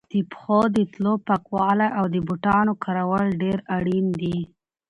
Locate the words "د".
0.11-0.13, 0.75-0.77, 2.13-2.15